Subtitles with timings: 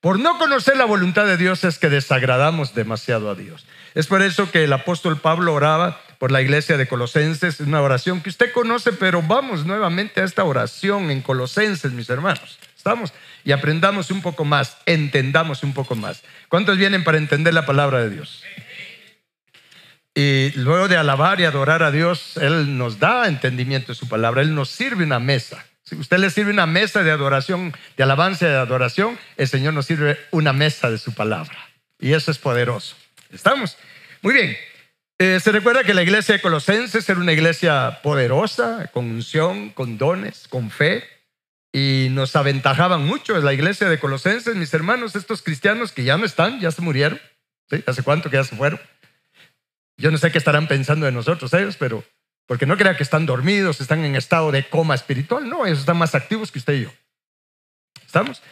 [0.00, 3.66] Por no conocer la voluntad de Dios es que desagradamos demasiado a Dios.
[3.94, 8.22] Es por eso que el apóstol Pablo oraba por la iglesia de Colosenses, una oración
[8.22, 12.58] que usted conoce, pero vamos nuevamente a esta oración en Colosenses, mis hermanos.
[12.74, 13.12] ¿Estamos?
[13.44, 16.22] Y aprendamos un poco más, entendamos un poco más.
[16.48, 18.42] ¿Cuántos vienen para entender la palabra de Dios?
[20.14, 24.40] Y luego de alabar y adorar a Dios, Él nos da entendimiento de su palabra,
[24.40, 25.64] Él nos sirve una mesa.
[25.90, 29.74] Si usted le sirve una mesa de adoración, de alabanza y de adoración, el Señor
[29.74, 31.58] nos sirve una mesa de su palabra.
[31.98, 32.94] Y eso es poderoso.
[33.32, 33.76] ¿Estamos?
[34.22, 34.56] Muy bien.
[35.18, 39.98] Eh, se recuerda que la iglesia de Colosenses era una iglesia poderosa, con unción, con
[39.98, 41.02] dones, con fe,
[41.72, 43.36] y nos aventajaban mucho.
[43.40, 47.20] La iglesia de Colosenses, mis hermanos, estos cristianos que ya no están, ya se murieron.
[47.84, 48.80] ¿Hace cuánto que ya se fueron?
[49.96, 52.04] Yo no sé qué estarán pensando de nosotros ellos, pero
[52.50, 55.48] porque no crea que están dormidos, están en estado de coma espiritual.
[55.48, 56.92] No, ellos están más activos que usted y yo.
[58.04, 58.42] ¿Estamos?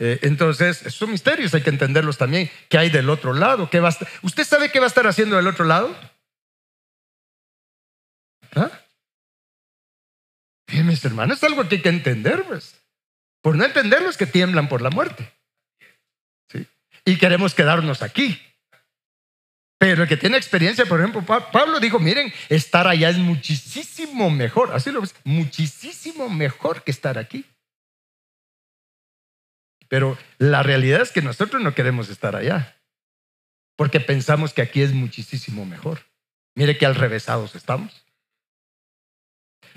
[0.00, 2.50] Eh, entonces, son misterios, hay que entenderlos también.
[2.68, 3.70] ¿Qué hay del otro lado?
[3.70, 3.80] ¿Qué
[4.22, 5.96] ¿Usted sabe qué va a estar haciendo del otro lado?
[8.56, 8.72] ¿Ah?
[10.66, 12.74] Bien, mis hermanos, es algo que hay que entender, pues.
[13.40, 15.32] Por no entenderlo es que tiemblan por la muerte.
[16.50, 16.66] ¿Sí?
[17.04, 18.42] Y queremos quedarnos aquí.
[19.78, 24.72] Pero el que tiene experiencia, por ejemplo, Pablo dijo, miren, estar allá es muchísimo mejor.
[24.72, 27.44] Así lo ves, muchísimo mejor que estar aquí.
[29.88, 32.76] Pero la realidad es que nosotros no queremos estar allá,
[33.76, 36.00] porque pensamos que aquí es muchísimo mejor.
[36.56, 38.04] Mire que al revésados estamos.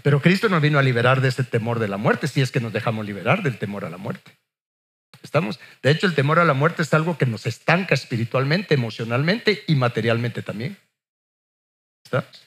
[0.04, 2.60] Pero Cristo nos vino a liberar de ese temor de la muerte, si es que
[2.60, 4.38] nos dejamos liberar del temor a la muerte.
[5.28, 9.62] Estamos, de hecho, el temor a la muerte es algo que nos estanca espiritualmente, emocionalmente
[9.68, 10.78] y materialmente también.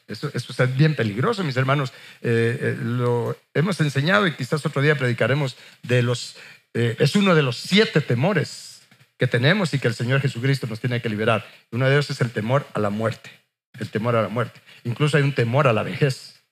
[0.09, 1.93] Eso, eso, es bien peligroso, mis hermanos.
[2.23, 6.37] Eh, eh, lo hemos enseñado y quizás otro día predicaremos de los.
[6.73, 8.81] Eh, es uno de los siete temores
[9.19, 11.47] que tenemos y que el Señor Jesucristo nos tiene que liberar.
[11.73, 13.31] Uno de ellos es el temor a la muerte.
[13.79, 14.59] El temor a la muerte.
[14.85, 16.43] Incluso hay un temor a la vejez.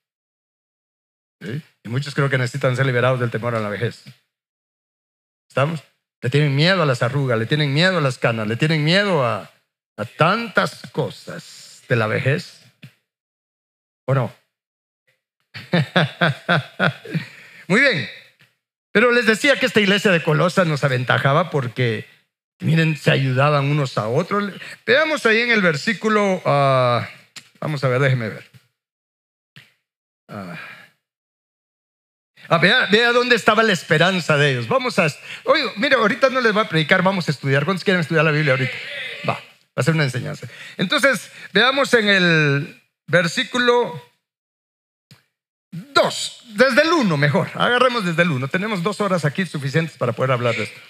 [1.40, 4.04] Y muchos creo que necesitan ser liberados del temor a la vejez.
[5.48, 5.82] ¿Estamos?
[6.20, 9.24] Le tienen miedo a las arrugas, le tienen miedo a las canas, le tienen miedo
[9.24, 9.50] a,
[10.16, 12.60] tantas cosas de la vejez.
[14.06, 14.32] ¿O no?
[17.68, 18.08] Muy bien.
[18.92, 22.06] Pero les decía que esta iglesia de Colosas nos aventajaba porque,
[22.60, 24.52] miren, se ayudaban unos a otros.
[24.86, 27.08] Veamos ahí en el versículo, ah,
[27.60, 28.44] vamos a ver, déjeme ver.
[32.48, 32.56] Ah.
[32.56, 34.68] Ah, vea, dónde estaba la esperanza de ellos.
[34.68, 35.06] Vamos a.
[35.44, 37.64] Oye, mire, ahorita no les voy a predicar, vamos a estudiar.
[37.64, 38.72] ¿Cuántos quieren estudiar la Biblia ahorita?
[39.28, 39.40] Va, va
[39.76, 40.46] a ser una enseñanza.
[40.78, 44.02] Entonces, veamos en el versículo
[45.70, 47.50] 2, desde el 1 mejor.
[47.54, 48.48] Agarremos desde el 1.
[48.48, 50.80] Tenemos dos horas aquí suficientes para poder hablar de esto.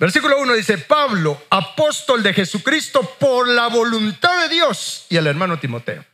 [0.00, 5.58] Versículo 1 dice, Pablo, apóstol de Jesucristo por la voluntad de Dios y el hermano
[5.58, 6.04] Timoteo.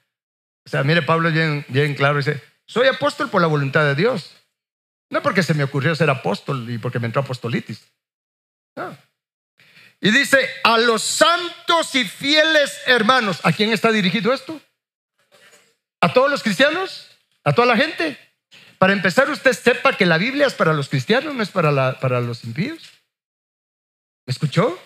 [0.67, 4.35] O sea, mire, Pablo bien, bien claro dice, soy apóstol por la voluntad de Dios.
[5.09, 7.81] No porque se me ocurrió ser apóstol y porque me entró apostolitis.
[10.01, 14.61] Y dice, a los santos y fieles hermanos, ¿a quién está dirigido esto?
[16.01, 17.09] ¿A todos los cristianos?
[17.45, 18.19] ¿A toda la gente?
[18.79, 22.21] Para empezar, usted sepa que la Biblia es para los cristianos, no es para, para
[22.21, 22.91] los impíos.
[24.27, 24.79] ¿Me escuchó?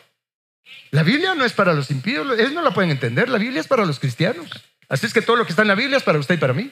[0.91, 3.67] La Biblia no es para los impíos, ellos no la pueden entender, la Biblia es
[3.67, 4.51] para los cristianos.
[4.91, 6.53] Así es que todo lo que está en la Biblia es para usted y para
[6.53, 6.71] mí.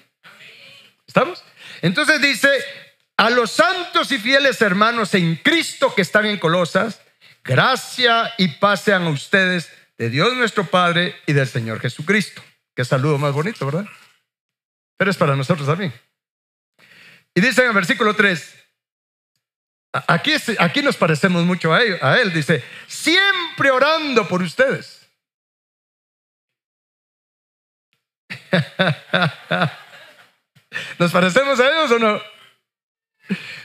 [1.06, 1.42] ¿Estamos?
[1.80, 2.50] Entonces dice,
[3.16, 7.00] a los santos y fieles hermanos en Cristo que están en Colosas,
[7.44, 12.42] gracia y paz sean a ustedes de Dios nuestro Padre y del Señor Jesucristo.
[12.74, 13.86] Qué saludo más bonito, ¿verdad?
[14.96, 15.92] Pero es para nosotros también.
[17.36, 18.54] Y dice en el versículo 3,
[20.08, 24.97] aquí, aquí nos parecemos mucho a él, a él, dice, siempre orando por ustedes
[30.98, 32.20] ¿Nos parecemos a ellos o no?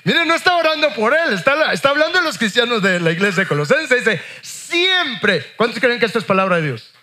[0.04, 3.44] Miren, no está orando por él, está, está hablando de los cristianos de la iglesia
[3.44, 3.96] de Colosense.
[3.96, 5.54] Dice, siempre.
[5.56, 6.94] ¿Cuántos creen que esto es palabra de Dios?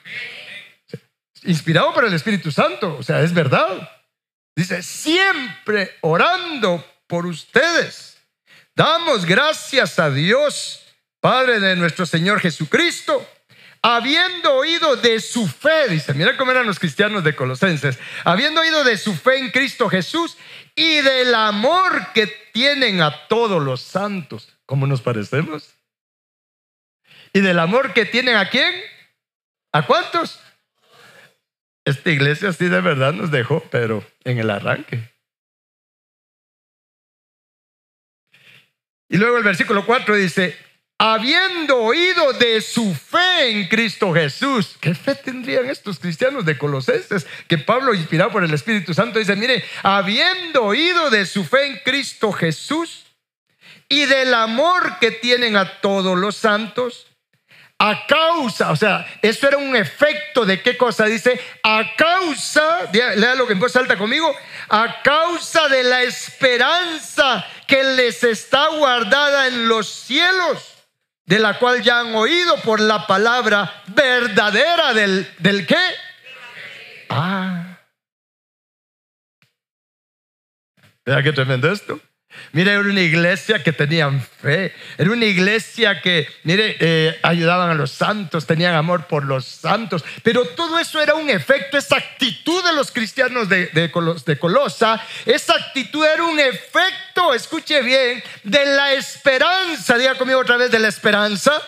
[1.44, 3.90] Inspirado por el Espíritu Santo, o sea, es verdad.
[4.54, 8.18] Dice, siempre orando por ustedes.
[8.74, 10.84] Damos gracias a Dios,
[11.20, 13.26] Padre de nuestro Señor Jesucristo
[13.82, 18.84] habiendo oído de su fe, dice, mira cómo eran los cristianos de Colosenses, habiendo oído
[18.84, 20.36] de su fe en Cristo Jesús
[20.74, 24.56] y del amor que tienen a todos los santos.
[24.66, 25.74] ¿Cómo nos parecemos?
[27.32, 28.74] ¿Y del amor que tienen a quién?
[29.72, 30.40] ¿A cuántos?
[31.84, 35.10] Esta iglesia sí de verdad nos dejó, pero en el arranque.
[39.08, 40.56] Y luego el versículo 4 dice,
[41.02, 44.76] habiendo oído de su fe en Cristo Jesús.
[44.80, 47.26] ¿Qué fe tendrían estos cristianos de Colosenses?
[47.48, 51.78] Que Pablo, inspirado por el Espíritu Santo, dice, mire, habiendo oído de su fe en
[51.78, 53.06] Cristo Jesús
[53.88, 57.06] y del amor que tienen a todos los santos,
[57.78, 63.34] a causa, o sea, eso era un efecto de qué cosa dice, a causa, lea
[63.36, 64.36] lo que en voz alta conmigo,
[64.68, 70.70] a causa de la esperanza que les está guardada en los cielos,
[71.30, 75.78] de la cual ya han oído por la palabra verdadera del, del qué.
[77.08, 77.78] Ah.
[81.06, 82.00] Vea qué tremendo esto.
[82.52, 87.74] Mire, era una iglesia que tenían fe, era una iglesia que, mire, eh, ayudaban a
[87.74, 92.64] los santos, tenían amor por los santos, pero todo eso era un efecto, esa actitud
[92.64, 93.90] de los cristianos de, de,
[94.26, 100.56] de Colosa, esa actitud era un efecto, escuche bien, de la esperanza, diga conmigo otra
[100.56, 101.60] vez, de la esperanza,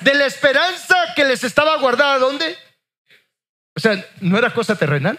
[0.00, 2.56] de la esperanza que les estaba guardada, ¿dónde?
[3.74, 5.18] O sea, no era cosa terrenal.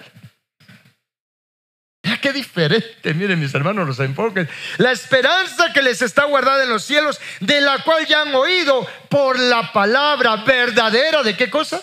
[2.21, 4.48] Qué diferente, miren mis hermanos los enfoques.
[4.77, 8.88] La esperanza que les está guardada en los cielos, de la cual ya han oído
[9.10, 11.81] por la palabra verdadera de qué cosa.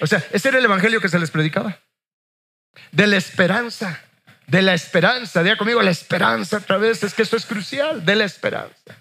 [0.00, 1.78] O sea, ese era el evangelio que se les predicaba.
[2.92, 4.00] De la esperanza,
[4.46, 5.42] de la esperanza.
[5.42, 8.96] Diga conmigo, la esperanza otra vez, es que eso es crucial, de la esperanza.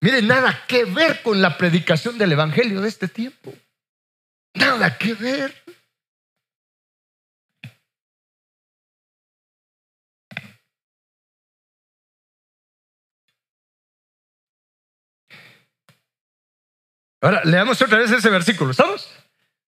[0.00, 3.52] Miren, nada que ver con la predicación del evangelio de este tiempo.
[4.54, 5.54] Nada que ver.
[17.20, 19.08] Ahora, leamos otra vez ese versículo, ¿estamos?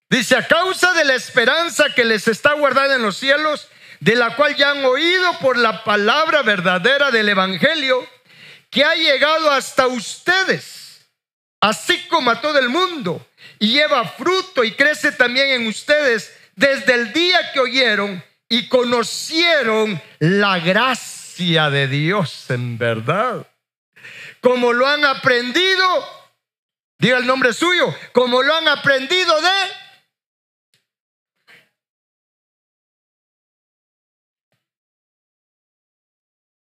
[0.08, 3.68] Dice, a causa de la esperanza que les está guardada en los cielos,
[4.00, 8.06] de la cual ya han oído por la palabra verdadera del Evangelio,
[8.70, 11.08] que ha llegado hasta ustedes,
[11.60, 13.26] así como a todo el mundo,
[13.58, 20.00] y lleva fruto y crece también en ustedes desde el día que oyeron y conocieron
[20.18, 23.46] la gracia de Dios en verdad.
[24.40, 26.19] Como lo han aprendido
[27.00, 29.48] Diga el nombre suyo, como lo han aprendido de...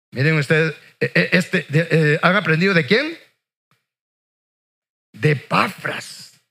[0.10, 3.16] Miren ustedes, eh, eh, este, eh, ¿han aprendido de quién?
[5.12, 6.42] De Epafras.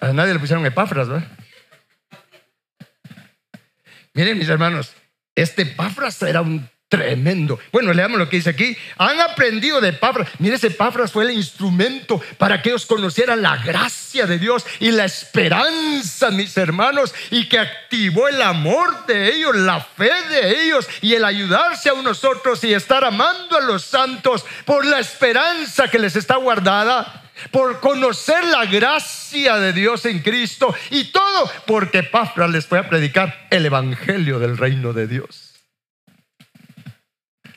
[0.00, 1.38] A nadie le pusieron Epafras, ¿verdad?
[4.12, 4.94] Miren mis hermanos,
[5.34, 7.58] este Epafras era un Tremendo.
[7.72, 8.76] Bueno, leamos lo que dice aquí.
[8.96, 10.28] Han aprendido de Epafras.
[10.38, 14.92] Mire, ese Epafras fue el instrumento para que ellos conocieran la gracia de Dios y
[14.92, 20.86] la esperanza, mis hermanos, y que activó el amor de ellos, la fe de ellos
[21.02, 25.88] y el ayudarse a unos otros y estar amando a los santos por la esperanza
[25.88, 31.98] que les está guardada por conocer la gracia de Dios en Cristo y todo porque
[31.98, 35.45] Epafras les fue a predicar el evangelio del reino de Dios.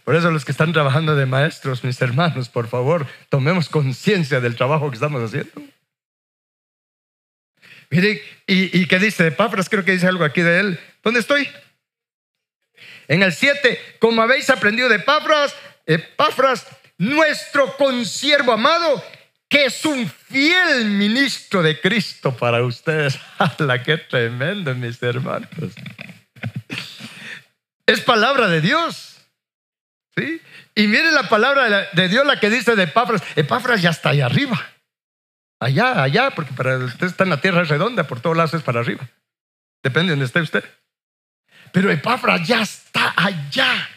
[0.10, 4.56] Por eso los que están trabajando de maestros, mis hermanos, por favor, tomemos conciencia del
[4.56, 5.52] trabajo que estamos haciendo.
[7.92, 9.70] Mire, ¿y, qué dice de Pafras?
[9.70, 10.80] Creo que dice algo aquí de él.
[11.04, 11.48] ¿Dónde estoy?
[13.08, 15.54] En el 7, como habéis aprendido de Pafras,
[15.86, 16.66] Epafras,
[16.98, 19.04] nuestro consiervo amado,
[19.48, 23.20] que es un fiel ministro de Cristo para ustedes.
[23.38, 25.50] ¡Hala, qué tremendo, mis hermanos!
[27.86, 29.09] Es palabra de Dios.
[30.76, 33.22] Y miren la palabra de Dios, la que dice de Epafras.
[33.36, 34.60] Epafras ya está allá arriba.
[35.60, 38.80] Allá, allá, porque para usted está en la tierra redonda, por todos lados es para
[38.80, 39.08] arriba.
[39.84, 40.64] Depende de donde esté usted.
[41.72, 43.90] Pero Epafras ya está allá.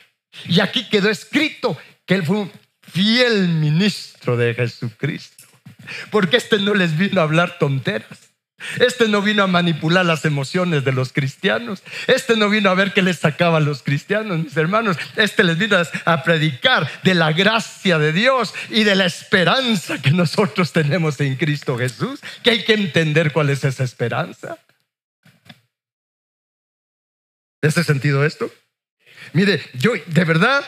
[0.46, 2.52] Y aquí quedó escrito que él fue un
[2.82, 5.46] fiel ministro de Jesucristo.
[6.10, 8.31] Porque este no les vino a hablar tonteras.
[8.78, 11.82] Este no vino a manipular las emociones de los cristianos.
[12.06, 14.96] Este no vino a ver qué les sacaba a los cristianos, mis hermanos.
[15.16, 20.10] Este les vino a predicar de la gracia de Dios y de la esperanza que
[20.10, 22.20] nosotros tenemos en Cristo Jesús.
[22.42, 24.58] Que hay que entender cuál es esa esperanza.
[27.60, 28.50] ¿Este sentido esto?
[29.32, 30.64] Mire, yo de verdad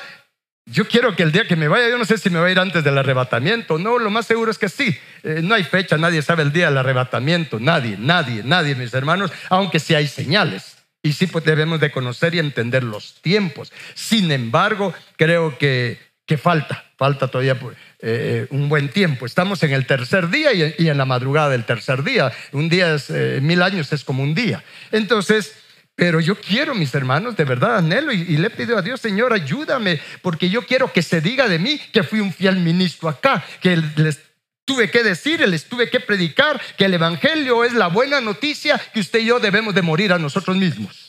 [0.66, 2.50] yo quiero que el día que me vaya, yo no sé si me va a
[2.50, 3.78] ir antes del arrebatamiento.
[3.78, 4.96] No, lo más seguro es que sí.
[5.22, 7.60] Eh, no hay fecha, nadie sabe el día del arrebatamiento.
[7.60, 10.78] Nadie, nadie, nadie, mis hermanos, aunque sí hay señales.
[11.02, 13.72] Y sí pues, debemos de conocer y entender los tiempos.
[13.92, 19.26] Sin embargo, creo que, que falta, falta todavía pues, eh, un buen tiempo.
[19.26, 22.32] Estamos en el tercer día y, en la madrugada del tercer día.
[22.52, 24.64] Un día es, eh, mil años es como un día.
[24.92, 25.54] Entonces,
[25.96, 29.32] Pero yo quiero, mis hermanos, de verdad anhelo y, y, le pido a Dios, Señor,
[29.32, 33.44] ayúdame, porque yo quiero que se diga de mí que fui un fiel ministro acá,
[33.60, 34.18] que les
[34.64, 39.00] tuve que decir, les tuve que predicar que el Evangelio es la buena noticia que
[39.00, 41.03] usted y yo debemos de morir a nosotros mismos.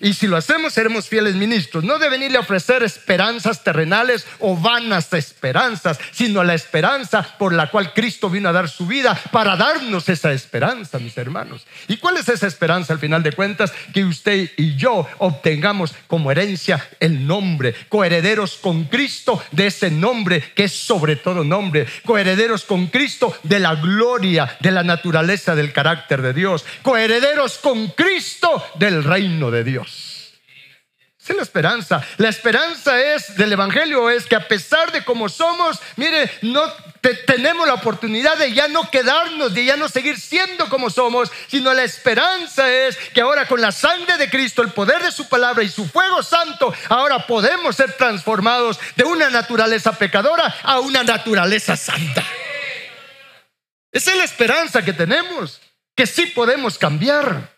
[0.00, 1.84] Y si lo hacemos, seremos fieles ministros.
[1.84, 7.70] No de venirle a ofrecer esperanzas terrenales o vanas esperanzas, sino la esperanza por la
[7.70, 11.66] cual Cristo vino a dar su vida para darnos esa esperanza, mis hermanos.
[11.88, 13.72] ¿Y cuál es esa esperanza al final de cuentas?
[13.92, 20.52] Que usted y yo obtengamos como herencia el nombre, coherederos con Cristo de ese nombre
[20.54, 25.72] que es sobre todo nombre, coherederos con Cristo de la gloria, de la naturaleza, del
[25.72, 30.28] carácter de Dios, coherederos con Cristo del reino de Dios.
[31.28, 32.02] Esa es la esperanza.
[32.16, 36.62] La esperanza es del Evangelio es que a pesar de cómo somos, mire, no
[37.26, 41.74] tenemos la oportunidad de ya no quedarnos, de ya no seguir siendo como somos, sino
[41.74, 45.62] la esperanza es que ahora con la sangre de Cristo, el poder de su palabra
[45.62, 51.76] y su fuego santo, ahora podemos ser transformados de una naturaleza pecadora a una naturaleza
[51.76, 52.24] santa.
[53.92, 55.60] Esa es la esperanza que tenemos,
[55.94, 57.57] que sí podemos cambiar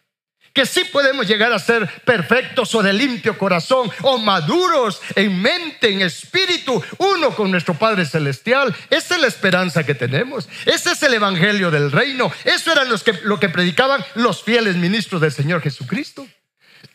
[0.53, 5.93] que sí podemos llegar a ser perfectos o de limpio corazón o maduros en mente,
[5.93, 8.75] en espíritu, uno con nuestro Padre Celestial.
[8.91, 10.49] Esa es la esperanza que tenemos.
[10.67, 12.33] Ese es el Evangelio del Reino.
[12.45, 16.27] Eso era los que, lo que predicaban los fieles ministros del Señor Jesucristo.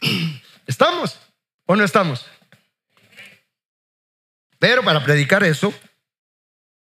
[0.67, 1.17] ¿Estamos
[1.65, 2.25] o no estamos?
[4.59, 5.73] Pero para predicar eso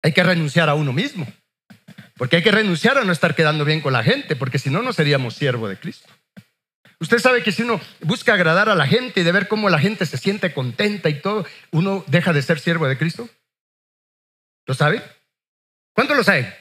[0.02, 1.26] hay que renunciar a uno mismo.
[2.16, 4.80] Porque hay que renunciar a no estar quedando bien con la gente, porque si no,
[4.82, 6.08] no seríamos siervo de Cristo.
[6.98, 9.78] Usted sabe que si uno busca agradar a la gente y de ver cómo la
[9.78, 13.28] gente se siente contenta y todo, uno deja de ser siervo de Cristo.
[14.66, 15.02] ¿Lo sabe?
[15.92, 16.54] ¿Cuánto lo sabe?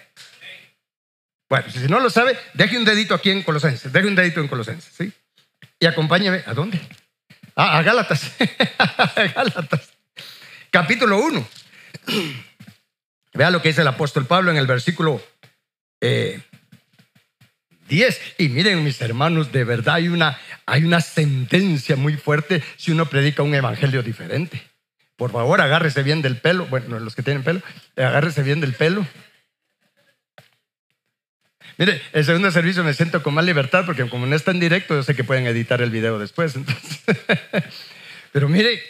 [1.48, 4.48] Bueno, si no lo sabe, deje un dedito aquí en Colosenses, deje un dedito en
[4.48, 5.14] Colosenses, ¿sí?
[5.80, 6.80] Y acompáñeme, ¿a dónde?
[7.56, 8.32] Ah, a Gálatas,
[8.78, 9.94] a Gálatas,
[10.70, 11.48] capítulo 1.
[13.34, 15.22] Vea lo que dice el apóstol Pablo en el versículo
[16.02, 16.42] eh,
[17.88, 18.22] 10.
[18.40, 23.06] Y miren mis hermanos, de verdad hay una, hay una sentencia muy fuerte si uno
[23.08, 24.62] predica un evangelio diferente.
[25.16, 26.66] Por favor, agárrese bien del pelo.
[26.66, 27.62] Bueno, los que tienen pelo,
[27.96, 29.06] agárrese bien del pelo.
[31.78, 34.96] Mire, el segundo servicio me siento con más libertad porque como no está en directo,
[34.96, 36.56] yo sé que pueden editar el video después.
[38.32, 38.82] Pero mire,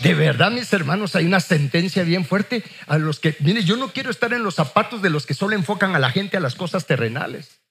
[0.00, 3.88] de verdad, mis hermanos, hay una sentencia bien fuerte a los que, mire, yo no
[3.92, 6.54] quiero estar en los zapatos de los que solo enfocan a la gente a las
[6.54, 7.61] cosas terrenales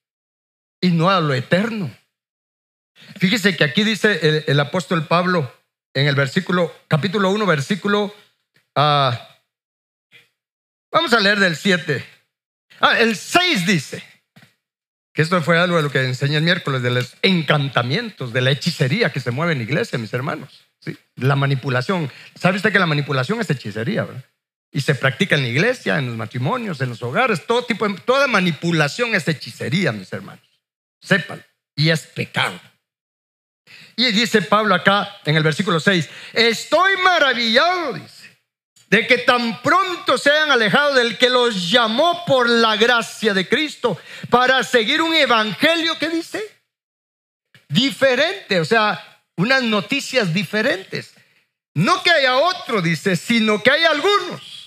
[0.82, 1.96] y no a lo eterno.
[3.18, 5.52] Fíjese que aquí dice el, apóstol Pablo
[5.94, 8.14] en el versículo, capítulo 1, versículo,
[8.76, 9.38] ah,
[10.92, 12.06] vamos a leer del 7.
[12.80, 14.04] Ah, el 6 dice,
[15.14, 18.52] que esto fue algo de lo que enseñé el miércoles, de los encantamientos, de la
[18.52, 20.68] hechicería que se mueve en la iglesia, mis hermanos.
[21.16, 22.12] La manipulación.
[22.40, 24.06] ¿Sabe usted que la manipulación es hechicería?
[24.06, 24.26] ¿verdad?
[24.72, 28.28] Y se practica en la iglesia, en los matrimonios, en los hogares, todo tipo, toda
[28.28, 30.51] manipulación es hechicería, mis hermanos.
[31.02, 31.44] Sépanlo.
[31.76, 32.60] Y es pecado.
[33.96, 38.40] Y dice Pablo acá en el versículo 6, estoy maravillado, dice,
[38.90, 43.48] de que tan pronto se hayan alejado del que los llamó por la gracia de
[43.48, 46.44] Cristo para seguir un evangelio que dice
[47.70, 51.14] diferente, o sea, unas noticias diferentes.
[51.74, 54.61] No que haya otro, dice, sino que hay algunos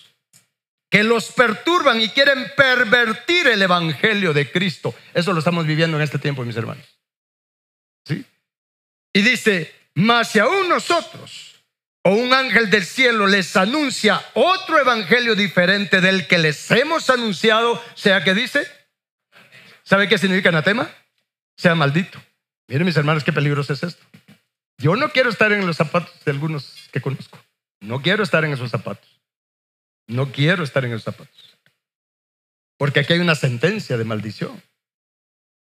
[0.95, 4.95] que los perturban y quieren pervertir el evangelio de Cristo.
[5.13, 6.87] Eso lo estamos viviendo en este tiempo, mis hermanos.
[8.07, 8.25] ¿Sí?
[9.13, 11.57] Y dice, mas si aún nosotros
[12.05, 17.83] o un ángel del cielo les anuncia otro evangelio diferente del que les hemos anunciado,
[17.97, 18.65] sea que dice,
[19.83, 20.89] ¿sabe qué significa anatema?
[21.57, 22.23] Sea maldito.
[22.69, 24.05] Miren mis hermanos, qué peligroso es esto.
[24.79, 27.37] Yo no quiero estar en los zapatos de algunos que conozco.
[27.81, 29.14] No quiero estar en esos zapatos.
[30.07, 31.59] No quiero estar en esos zapatos.
[32.77, 34.63] Porque aquí hay una sentencia de maldición.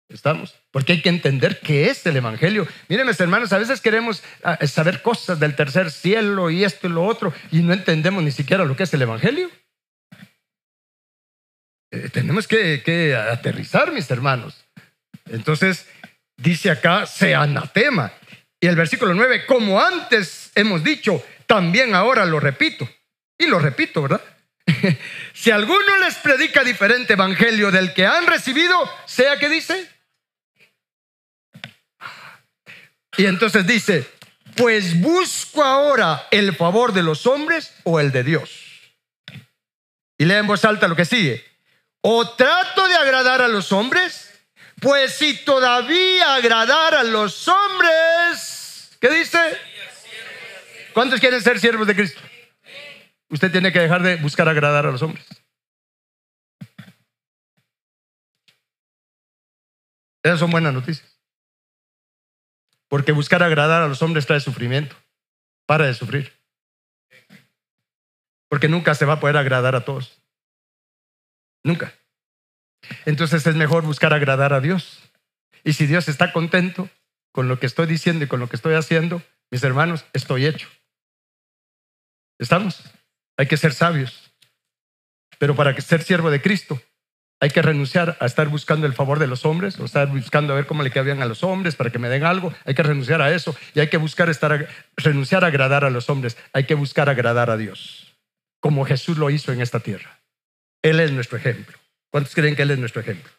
[0.08, 0.56] ¿Estamos?
[0.72, 2.68] Porque hay que entender qué es el Evangelio.
[2.90, 6.92] Miren, mis hermanos, a veces queremos ah, saber cosas del tercer cielo y esto y
[6.92, 9.50] lo otro y no entendemos ni siquiera lo que es el Evangelio.
[11.92, 14.66] Eh, tenemos que, que aterrizar, mis hermanos.
[15.26, 15.88] Entonces,
[16.38, 18.12] dice acá, se anatema.
[18.60, 22.88] Y el versículo 9, como antes hemos dicho, también ahora lo repito.
[23.38, 24.22] Y lo repito, ¿verdad?
[25.34, 29.90] si alguno les predica diferente evangelio del que han recibido, sea que dice.
[33.18, 34.10] Y entonces dice,
[34.56, 38.50] pues busco ahora el favor de los hombres o el de Dios.
[40.18, 41.46] Y lee en voz alta lo que sigue.
[42.02, 44.32] O trato de agradar a los hombres,
[44.82, 49.40] Pues si todavía agradar a los hombres, ¿qué dice?
[50.94, 52.22] ¿Cuántos quieren ser siervos de Cristo?
[53.30, 55.26] Usted tiene que dejar de buscar agradar a los hombres.
[60.24, 61.20] Esas son buenas noticias.
[62.88, 64.96] Porque buscar agradar a los hombres trae sufrimiento.
[65.68, 66.34] Para de sufrir.
[68.50, 70.22] Porque nunca se va a poder agradar a todos.
[71.64, 71.94] Nunca.
[73.06, 75.00] Entonces es mejor buscar agradar a Dios.
[75.64, 76.90] Y si Dios está contento
[77.32, 80.70] con lo que estoy diciendo y con lo que estoy haciendo, mis hermanos, estoy hecho.
[82.40, 82.84] ¿Estamos?
[83.38, 84.32] Hay que ser sabios.
[85.38, 86.82] Pero para ser siervo de Cristo,
[87.42, 90.56] hay que renunciar a estar buscando el favor de los hombres o estar buscando a
[90.56, 92.54] ver cómo le quedan a los hombres para que me den algo.
[92.66, 96.10] Hay que renunciar a eso y hay que buscar estar, renunciar a agradar a los
[96.10, 96.38] hombres.
[96.54, 98.16] Hay que buscar agradar a Dios,
[98.62, 100.22] como Jesús lo hizo en esta tierra.
[100.82, 101.78] Él es nuestro ejemplo.
[102.10, 103.30] ¿Cuántos creen que Él es nuestro ejemplo?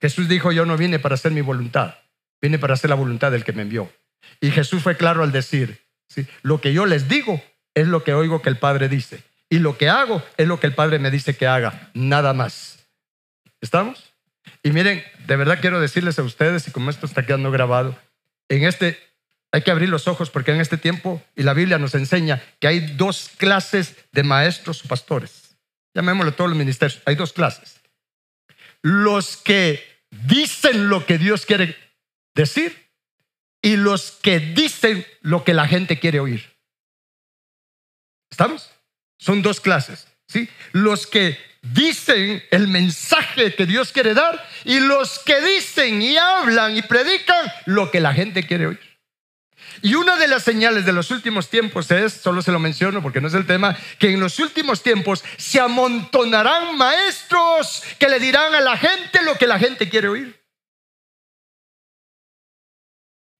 [0.00, 1.96] Jesús dijo, yo no vine para hacer mi voluntad,
[2.40, 3.92] vine para hacer la voluntad del que me envió.
[4.40, 6.26] Y Jesús fue claro al decir, ¿sí?
[6.42, 7.42] lo que yo les digo
[7.74, 9.22] es lo que oigo que el Padre dice.
[9.50, 12.78] Y lo que hago es lo que el Padre me dice que haga, nada más.
[13.60, 14.12] ¿Estamos?
[14.62, 17.96] Y miren, de verdad quiero decirles a ustedes, y como esto está quedando grabado,
[18.48, 18.98] en este
[19.52, 22.66] hay que abrir los ojos porque en este tiempo, y la Biblia nos enseña que
[22.66, 25.54] hay dos clases de maestros o pastores.
[25.94, 27.00] Llamémoslo todos los ministerios.
[27.06, 27.80] Hay dos clases.
[28.82, 31.76] Los que dicen lo que Dios quiere
[32.34, 32.90] decir
[33.62, 36.53] y los que dicen lo que la gente quiere oír.
[38.34, 38.68] ¿Estamos?
[39.16, 40.08] Son dos clases.
[40.26, 40.48] ¿sí?
[40.72, 46.76] Los que dicen el mensaje que Dios quiere dar y los que dicen y hablan
[46.76, 48.98] y predican lo que la gente quiere oír.
[49.82, 53.20] Y una de las señales de los últimos tiempos es, solo se lo menciono porque
[53.20, 58.52] no es el tema, que en los últimos tiempos se amontonarán maestros que le dirán
[58.52, 60.44] a la gente lo que la gente quiere oír.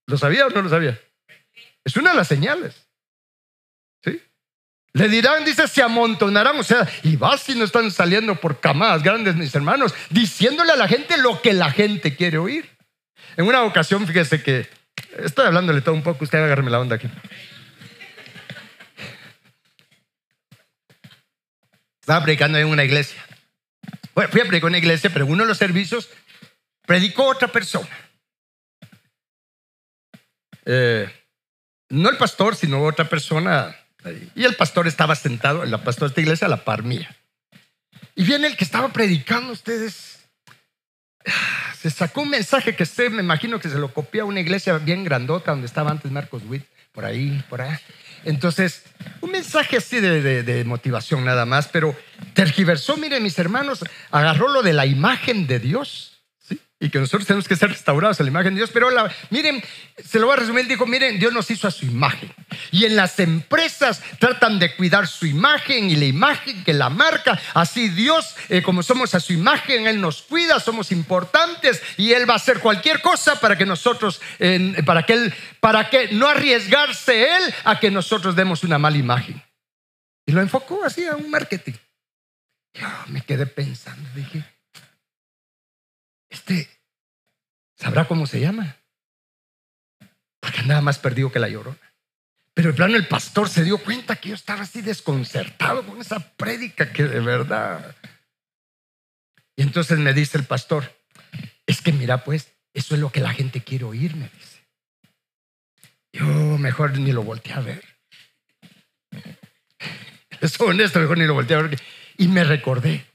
[0.06, 1.00] ¿Lo sabía o no lo sabía?
[1.84, 2.83] Es una de las señales.
[4.94, 9.02] Le dirán, dice, se amontonarán, o sea, y vas si no están saliendo por camadas
[9.02, 12.70] grandes, mis hermanos, diciéndole a la gente lo que la gente quiere oír.
[13.36, 14.68] En una ocasión, fíjese que
[15.18, 17.08] estoy hablándole todo un poco, usted agárreme la onda aquí.
[21.98, 23.20] Estaba predicando en una iglesia.
[24.14, 26.08] Bueno, fui a predicar en una iglesia, pero uno de los servicios
[26.86, 27.88] predicó otra persona.
[30.66, 31.10] Eh,
[31.88, 33.76] no el pastor, sino otra persona
[34.34, 37.14] y el pastor estaba sentado, el pastor de esta iglesia, a la par mía.
[38.14, 40.18] Y viene el que estaba predicando, ustedes.
[41.80, 44.78] Se sacó un mensaje que usted me imagino que se lo copió a una iglesia
[44.78, 47.80] bien grandota donde estaba antes Marcos Witt, por ahí, por allá.
[48.24, 48.84] Entonces,
[49.20, 51.94] un mensaje así de, de, motivación nada más, pero
[52.32, 56.13] tergiversó, miren mis hermanos, agarró lo de la imagen de Dios
[56.84, 58.70] y que nosotros tenemos que ser restaurados a la imagen de Dios.
[58.70, 58.88] Pero
[59.30, 59.64] miren,
[60.04, 62.30] se lo voy a resumir, dijo, miren, Dios nos hizo a su imagen.
[62.72, 67.40] Y en las empresas tratan de cuidar su imagen y la imagen que la marca.
[67.54, 72.28] Así Dios, eh, como somos a su imagen, Él nos cuida, somos importantes y Él
[72.28, 74.20] va a hacer cualquier cosa para que nosotros,
[74.84, 79.42] para que Él, para que no arriesgarse Él a que nosotros demos una mala imagen.
[80.26, 81.72] Y lo enfocó así a un marketing.
[82.74, 84.44] Yo me quedé pensando, dije,
[86.34, 86.73] este,
[87.76, 88.76] ¿sabrá cómo se llama?
[90.40, 91.78] Porque andaba más perdido que la llorona.
[92.54, 96.20] Pero en plano el pastor se dio cuenta que yo estaba así desconcertado con esa
[96.36, 97.96] prédica que de verdad.
[99.56, 100.92] Y entonces me dice el pastor,
[101.66, 104.64] es que mira pues, eso es lo que la gente quiere oír, me dice.
[106.12, 106.26] Yo
[106.58, 107.84] mejor ni lo volteé a ver.
[110.40, 111.80] Eso honesto, mejor ni lo volteé a ver.
[112.18, 113.06] Y me recordé,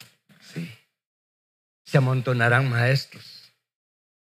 [1.86, 3.28] se amontonarán maestros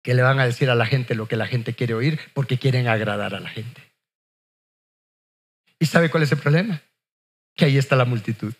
[0.07, 2.59] que le van a decir a la gente lo que la gente quiere oír porque
[2.59, 3.83] quieren agradar a la gente.
[5.81, 6.81] ¿Y sabe cuál es el problema?
[7.57, 8.55] Que ahí está la multitud.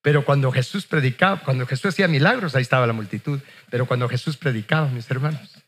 [0.00, 3.38] Pero cuando Jesús predicaba, cuando Jesús hacía milagros, ahí estaba la multitud.
[3.68, 5.62] Pero cuando Jesús predicaba, mis hermanos,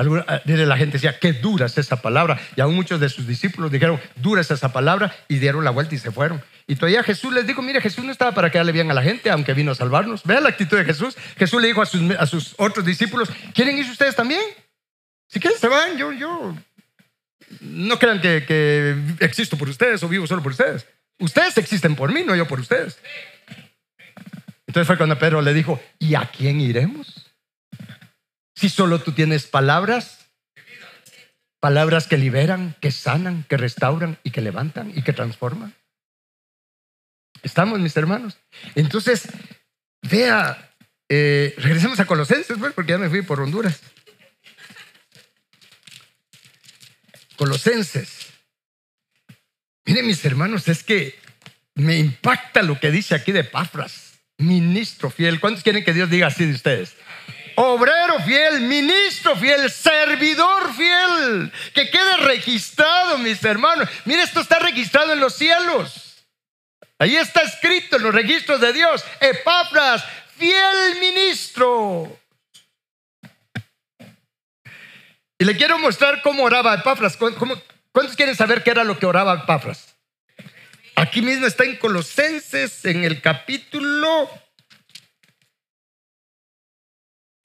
[0.00, 2.40] Ah, la gente decía, qué dura es esa palabra.
[2.56, 5.94] Y aún muchos de sus discípulos dijeron, dura es esa palabra, y dieron la vuelta
[5.94, 6.42] y se fueron.
[6.66, 9.30] Y todavía Jesús les dijo, mire, Jesús no estaba para quedarle bien a la gente,
[9.30, 10.22] aunque vino a salvarnos.
[10.24, 11.16] Vean la actitud de Jesús.
[11.36, 14.40] Jesús le dijo a sus, a sus otros discípulos, ¿quieren ir ustedes también?
[15.28, 15.98] Si quieren, se van.
[15.98, 16.54] Yo, yo,
[17.60, 20.86] no crean que, que existo por ustedes o vivo solo por ustedes.
[21.18, 22.98] Ustedes existen por mí, no yo por ustedes.
[24.66, 27.29] Entonces fue cuando Pedro le dijo, ¿y a quién iremos?
[28.54, 30.18] Si solo tú tienes palabras,
[31.60, 35.74] palabras que liberan, que sanan, que restauran y que levantan y que transforman.
[37.42, 38.38] Estamos, mis hermanos.
[38.74, 39.28] Entonces,
[40.02, 40.66] vea,
[41.12, 43.80] Eh, regresemos a Colosenses, pues, porque ya me fui por Honduras.
[47.34, 48.28] Colosenses.
[49.86, 51.18] Miren, mis hermanos, es que
[51.74, 55.40] me impacta lo que dice aquí de Pafras, ministro fiel.
[55.40, 56.94] ¿Cuántos quieren que Dios diga así de ustedes?
[57.62, 63.86] Obrero fiel, ministro fiel, servidor fiel, que quede registrado, mis hermanos.
[64.06, 66.24] Mire, esto está registrado en los cielos.
[66.98, 69.04] Ahí está escrito en los registros de Dios.
[69.20, 70.02] Epafras,
[70.38, 72.18] fiel ministro.
[75.38, 77.18] Y le quiero mostrar cómo oraba Epafras.
[77.18, 79.96] ¿Cuántos quieren saber qué era lo que oraba Epafras?
[80.96, 84.30] Aquí mismo está en Colosenses, en el capítulo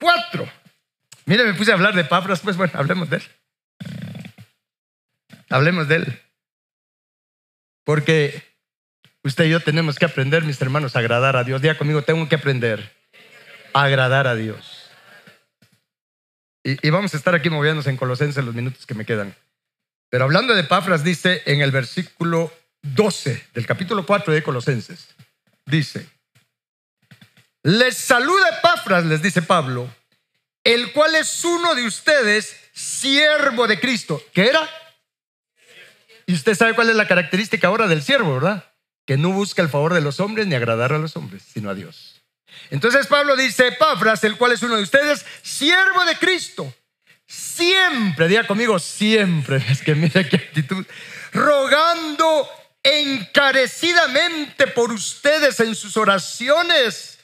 [0.05, 0.47] 4.
[1.25, 3.23] Mire, me puse a hablar de Epafras, pues bueno, hablemos de él.
[5.49, 6.21] Hablemos de él.
[7.83, 8.43] Porque
[9.23, 11.59] usted y yo tenemos que aprender, mis hermanos, a agradar a Dios.
[11.59, 12.93] Diga conmigo, tengo que aprender
[13.73, 14.91] a agradar a Dios.
[16.63, 19.35] Y, vamos a estar aquí moviéndose en Colosenses los minutos que me quedan.
[20.11, 25.15] Pero hablando de Pafras, dice en el versículo 12 del capítulo 4 de Colosenses,
[25.65, 26.07] dice,
[27.65, 29.89] les saluda Pafras, les dice Pablo,
[30.63, 34.23] el cual es uno de ustedes, siervo de Cristo.
[34.33, 34.69] ¿Qué era?
[36.27, 38.71] Y usted sabe cuál es la característica ahora del siervo, ¿verdad?
[39.07, 41.73] Que no busca el favor de los hombres ni agradar a los hombres, sino a
[41.73, 42.21] Dios.
[42.69, 46.71] Entonces Pablo dice, Pafras, el cual es uno de ustedes, siervo de Cristo,
[47.25, 50.85] siempre, diga conmigo, siempre, es que mira qué actitud,
[51.33, 52.47] rogando
[52.83, 57.14] encarecidamente por ustedes en sus oraciones,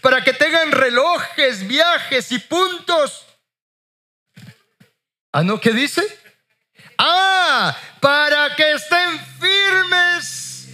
[0.00, 3.26] para que tengan relojes, viajes y puntos.
[5.32, 5.60] ¿Ah, no?
[5.60, 6.02] ¿Qué dice?
[6.98, 10.68] Ah, para que estén firmes,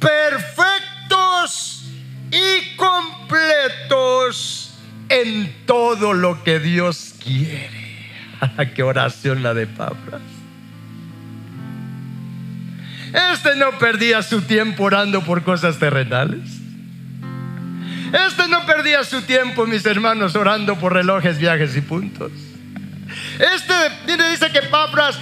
[0.00, 1.82] perfectos
[2.30, 4.74] y completos
[5.08, 8.10] en todo lo que Dios quiere.
[8.74, 10.22] ¡Qué oración la de Pabras!
[13.12, 16.51] Este no perdía su tiempo orando por cosas terrenales.
[18.12, 22.30] Este no perdía su tiempo, mis hermanos, orando por relojes, viajes y puntos.
[23.38, 23.72] Este,
[24.30, 25.18] dice que Pabras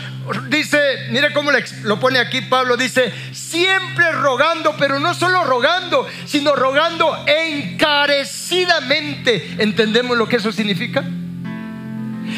[0.48, 0.78] dice,
[1.10, 1.50] mire cómo
[1.82, 9.54] lo pone aquí Pablo, dice, siempre rogando, pero no solo rogando, sino rogando encarecidamente.
[9.58, 11.02] ¿Entendemos lo que eso significa?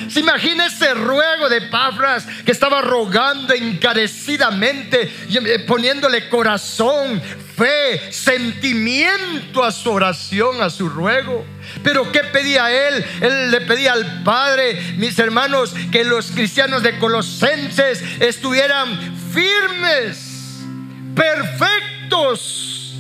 [0.09, 7.21] Se imagina ese ruego de Pafras que estaba rogando encarecidamente, eh, poniéndole corazón,
[7.63, 11.45] fe, sentimiento a su oración, a su ruego.
[11.85, 13.05] Pero ¿qué pedía él?
[13.21, 20.65] Él le pedía al Padre, mis hermanos, que los cristianos de Colosenses estuvieran firmes,
[21.15, 22.97] perfectos.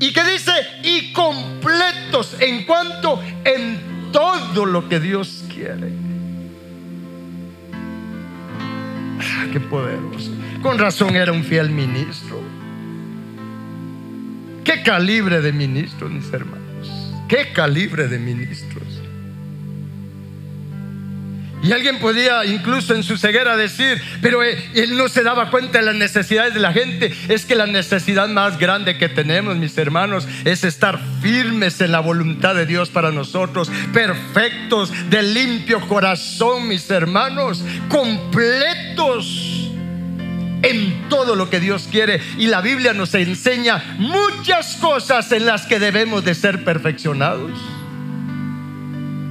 [0.00, 0.52] ¿Y qué dice?
[0.82, 5.92] Y completos en cuanto en todo lo que Dios quiere.
[9.20, 10.32] Ah, qué poderoso.
[10.60, 12.65] Con razón era un fiel ministro.
[14.84, 16.66] Calibre de ministro, mis hermanos.
[17.28, 18.82] Qué calibre de ministros.
[21.62, 25.78] Y alguien podía incluso en su ceguera decir, pero eh, él no se daba cuenta
[25.78, 27.12] de las necesidades de la gente.
[27.28, 32.00] Es que la necesidad más grande que tenemos, mis hermanos, es estar firmes en la
[32.00, 39.45] voluntad de Dios para nosotros, perfectos, de limpio corazón, mis hermanos, completos
[40.66, 42.20] en todo lo que Dios quiere.
[42.38, 47.52] Y la Biblia nos enseña muchas cosas en las que debemos de ser perfeccionados.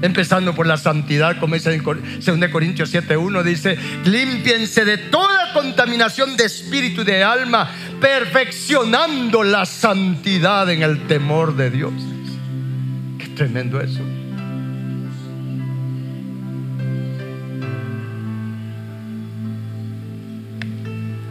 [0.01, 6.37] Empezando por la santidad, como dice en 2 Corintios 7:1, dice, límpiense de toda contaminación
[6.37, 11.93] de espíritu y de alma, perfeccionando la santidad en el temor de Dios.
[13.17, 14.01] Qué tremendo eso.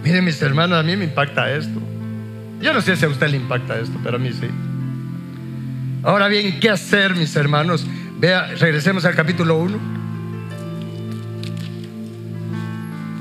[0.04, 1.80] Miren mis hermanos, a mí me impacta esto.
[2.60, 4.48] Yo no sé si a usted le impacta esto, pero a mí sí.
[6.02, 7.86] Ahora bien, ¿qué hacer, mis hermanos?
[8.18, 9.78] Vea, regresemos al capítulo 1.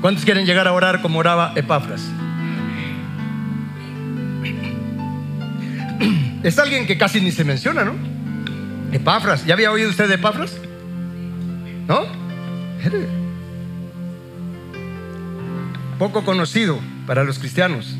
[0.02, 2.02] ¿Cuántos quieren llegar a orar como oraba Epafras?
[6.42, 7.94] Es alguien que casi ni se menciona, ¿no?
[8.92, 9.46] Epafras.
[9.46, 10.54] ¿Ya había oído usted de Epafras?
[11.88, 12.04] ¿No?
[16.04, 17.96] Poco conocido para los cristianos,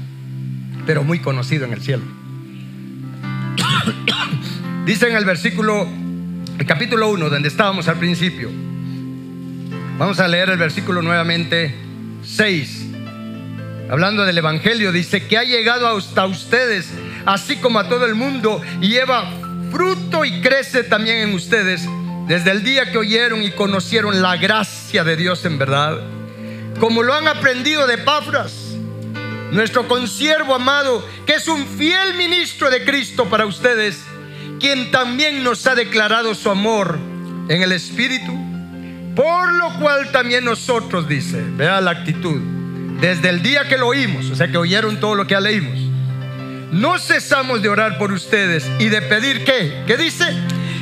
[0.84, 2.02] pero muy conocido en el cielo.
[4.84, 5.88] Dice en el versículo,
[6.58, 8.50] el capítulo 1, donde estábamos al principio.
[9.96, 11.74] Vamos a leer el versículo nuevamente
[12.22, 12.88] 6.
[13.88, 16.92] Hablando del Evangelio, dice que ha llegado hasta ustedes,
[17.24, 19.30] así como a todo el mundo, y lleva
[19.72, 21.88] fruto y crece también en ustedes
[22.28, 26.02] desde el día que oyeron y conocieron la gracia de Dios en verdad,
[26.80, 28.74] como lo han aprendido de Pafras,
[29.50, 34.02] nuestro consiervo amado, que es un fiel ministro de Cristo para ustedes,
[34.58, 36.98] quien también nos ha declarado su amor
[37.48, 38.32] en el Espíritu,
[39.14, 42.40] por lo cual también nosotros, dice, vea la actitud,
[43.00, 45.78] desde el día que lo oímos, o sea que oyeron todo lo que ya leímos,
[46.72, 50.24] no cesamos de orar por ustedes y de pedir qué, ¿qué dice?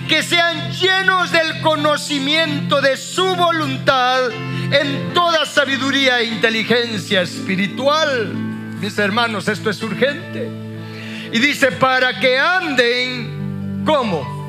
[0.09, 4.31] Que sean llenos del conocimiento de su voluntad
[4.73, 8.33] en toda sabiduría e inteligencia espiritual.
[8.81, 10.51] Mis hermanos, esto es urgente.
[11.33, 14.43] Y dice, para que anden como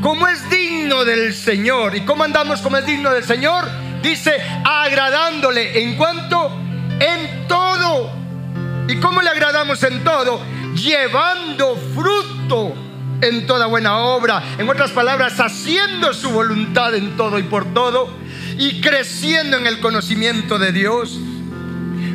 [0.00, 1.94] como es digno del Señor.
[1.94, 3.68] ¿Y cómo andamos como es digno del Señor?
[4.02, 4.32] Dice,
[4.64, 6.50] agradándole en cuanto
[6.98, 8.10] en todo.
[8.88, 10.40] ¿Y cómo le agradamos en todo?
[10.74, 12.74] Llevando fruto
[13.20, 14.42] en toda buena obra.
[14.58, 18.10] En otras palabras, haciendo su voluntad en todo y por todo.
[18.60, 21.18] Y creciendo en el conocimiento de Dios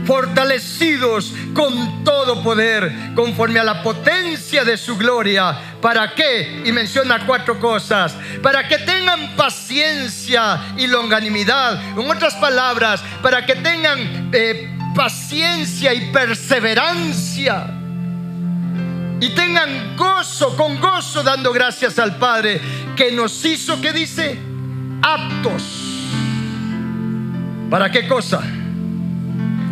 [0.06, 5.58] fortalecidos con todo poder, conforme a la potencia de su gloria.
[5.82, 6.62] ¿Para qué?
[6.66, 8.16] Y menciona cuatro cosas.
[8.42, 11.82] Para que tengan paciencia y longanimidad.
[12.00, 17.68] En otras palabras, para que tengan eh, paciencia y perseverancia.
[19.20, 22.62] Y tengan gozo, con gozo, dando gracias al Padre
[22.96, 24.38] que nos hizo, ¿qué dice?
[25.02, 25.85] Aptos.
[27.70, 28.42] ¿Para qué cosa?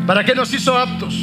[0.08, 1.16] ¿Para qué nos hizo aptos?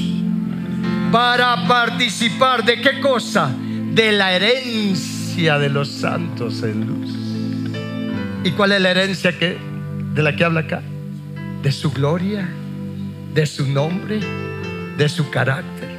[1.13, 3.51] Para participar de qué cosa?
[3.93, 7.11] De la herencia de los santos en luz.
[8.45, 9.59] ¿Y cuál es la herencia que,
[10.15, 10.83] de la que habla acá?
[11.63, 12.49] De su gloria,
[13.35, 14.21] de su nombre,
[14.97, 15.91] de su carácter.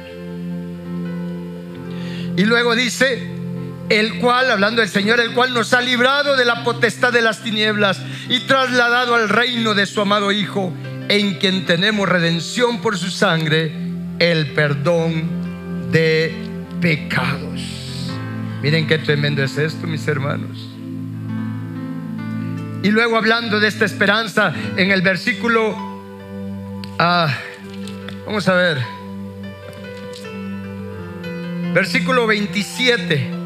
[2.36, 3.30] Y luego dice,
[3.88, 7.42] el cual, hablando del Señor, el cual nos ha librado de la potestad de las
[7.42, 10.72] tinieblas y trasladado al reino de su amado Hijo
[11.08, 13.72] en quien tenemos redención por su sangre,
[14.18, 16.32] el perdón de
[16.80, 17.60] pecados.
[18.62, 20.68] Miren qué tremendo es esto, mis hermanos.
[22.82, 25.76] Y luego hablando de esta esperanza en el versículo,
[26.98, 27.28] ah,
[28.26, 28.78] vamos a ver,
[31.74, 33.41] versículo 27,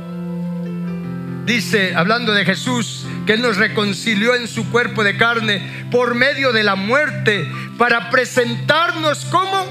[1.47, 6.53] dice, hablando de Jesús, que Él nos reconcilió en su cuerpo de carne por medio
[6.53, 9.65] de la muerte para presentarnos como,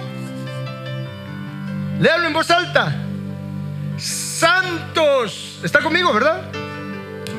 [2.00, 2.96] léalo en voz alta,
[3.98, 5.60] santos.
[5.64, 6.50] ¿Está conmigo, verdad?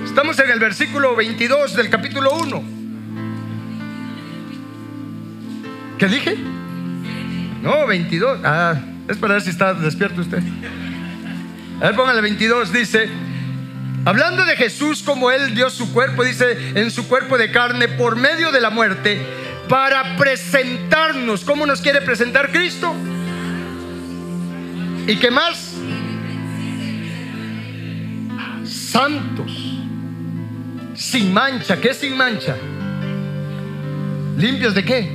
[0.05, 2.65] Estamos en el versículo 22 del capítulo 1.
[5.99, 6.37] ¿Qué dije?
[7.63, 8.41] No, 22.
[8.45, 8.75] Ah,
[9.09, 10.43] es para ver si está despierto usted.
[11.81, 13.09] A ver, póngale 22, dice,
[14.07, 18.15] Hablando de Jesús como Él dio su cuerpo, dice, en su cuerpo de carne por
[18.15, 19.21] medio de la muerte,
[19.69, 21.45] para presentarnos.
[21.45, 22.95] ¿Cómo nos quiere presentar Cristo?
[25.09, 25.73] ¿Y qué más?
[28.65, 29.81] Santos.
[30.95, 31.81] Sin mancha.
[31.81, 32.55] ¿Qué sin mancha?
[34.39, 35.11] ¿Limpios de qué?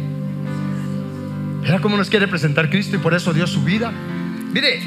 [1.63, 3.89] Era cómo nos quiere presentar Cristo y por eso dio su vida.
[4.51, 4.81] Mire,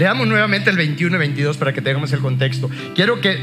[0.00, 2.70] Leamos nuevamente el 21 y 22 para que tengamos el contexto.
[2.94, 3.38] Quiero que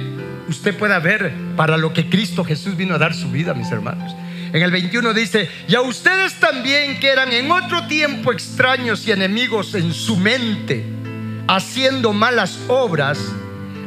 [0.49, 4.15] usted pueda ver para lo que Cristo Jesús vino a dar su vida, mis hermanos.
[4.51, 9.11] En el 21 dice, y a ustedes también que eran en otro tiempo extraños y
[9.11, 10.83] enemigos en su mente,
[11.47, 13.19] haciendo malas obras,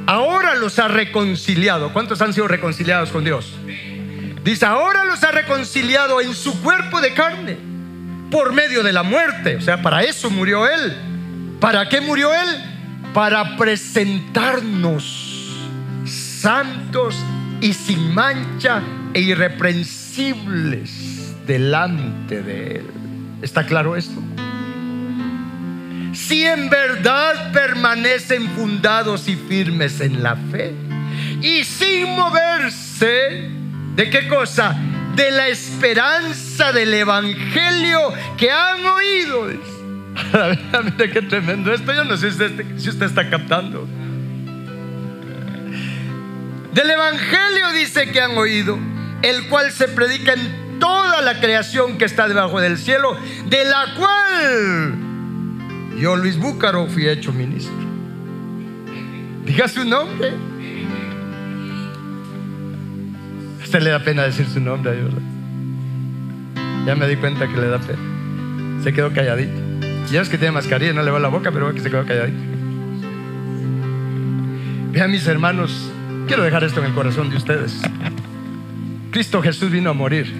[0.07, 1.93] ahora los ha reconciliado.
[1.93, 3.53] ¿Cuántos han sido reconciliados con Dios?
[4.45, 7.57] Dice, ahora los ha reconciliado en su cuerpo de carne,
[8.31, 9.57] por medio de la muerte.
[9.57, 11.11] O sea, para eso murió Él
[11.61, 12.49] ¿Para qué murió Él?
[13.13, 15.37] Para presentarnos
[16.07, 17.17] santos
[17.61, 18.81] y sin mancha
[19.13, 22.87] e irreprensibles delante de Él.
[23.43, 24.23] ¿Está claro esto?
[26.15, 30.73] Si en verdad permanecen fundados y firmes en la fe
[31.43, 33.51] y sin moverse,
[33.97, 34.75] ¿de qué cosa?
[35.15, 39.51] De la esperanza del Evangelio que han oído.
[40.33, 41.93] Mira qué tremendo esto.
[41.93, 43.87] Yo no sé si usted, está captando.
[46.75, 48.79] Del Evangelio dice que han oído,
[49.23, 53.17] el cual se predica en toda la creación que está debajo del cielo,
[53.49, 54.95] de la cual
[56.01, 57.75] yo, Luis Búcaro, fui hecho ministro.
[59.45, 60.31] Diga su nombre.
[63.61, 64.97] A usted le da pena decir su nombre,
[66.87, 68.83] Ya me di cuenta que le da pena.
[68.83, 69.70] Se quedó calladito.
[70.11, 72.39] Ya es que tiene mascarilla, no le va la boca, pero que se quedó calladito.
[74.93, 75.91] Vean mis hermanos,
[76.27, 77.81] quiero dejar esto en el corazón de ustedes.
[79.13, 80.33] Cristo Jesús vino a morir.